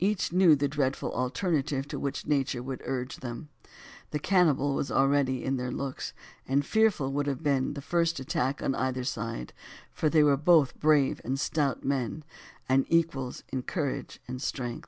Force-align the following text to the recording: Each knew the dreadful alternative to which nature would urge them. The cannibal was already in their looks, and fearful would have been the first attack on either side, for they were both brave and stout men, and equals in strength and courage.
Each 0.00 0.32
knew 0.32 0.56
the 0.56 0.66
dreadful 0.66 1.12
alternative 1.12 1.86
to 1.86 2.00
which 2.00 2.26
nature 2.26 2.64
would 2.64 2.82
urge 2.84 3.18
them. 3.18 3.48
The 4.10 4.18
cannibal 4.18 4.74
was 4.74 4.90
already 4.90 5.44
in 5.44 5.56
their 5.56 5.70
looks, 5.70 6.12
and 6.48 6.66
fearful 6.66 7.12
would 7.12 7.28
have 7.28 7.44
been 7.44 7.74
the 7.74 7.80
first 7.80 8.18
attack 8.18 8.60
on 8.60 8.74
either 8.74 9.04
side, 9.04 9.52
for 9.92 10.10
they 10.10 10.24
were 10.24 10.36
both 10.36 10.80
brave 10.80 11.20
and 11.22 11.38
stout 11.38 11.84
men, 11.84 12.24
and 12.68 12.86
equals 12.88 13.44
in 13.52 13.62
strength 13.62 14.18
and 14.26 14.36
courage. 14.36 14.36